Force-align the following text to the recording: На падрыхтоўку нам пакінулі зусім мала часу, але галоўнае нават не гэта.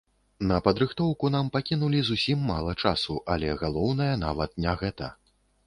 На 0.51 0.55
падрыхтоўку 0.67 1.29
нам 1.35 1.51
пакінулі 1.57 1.99
зусім 2.09 2.41
мала 2.53 2.75
часу, 2.87 3.21
але 3.37 3.53
галоўнае 3.63 4.11
нават 4.25 4.59
не 4.67 4.73
гэта. 4.85 5.15